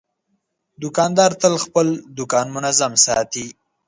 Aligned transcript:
دوکاندار 0.81 1.31
تل 1.41 1.53
خپل 1.65 1.87
دوکان 2.17 2.47
منظم 2.55 2.93
ساتي. 3.05 3.45